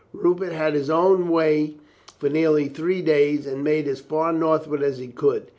[0.13, 1.75] Rupert had his own way
[2.17, 5.45] for nearly three days and made as far northward as he could.